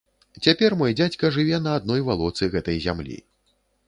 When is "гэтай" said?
2.57-2.81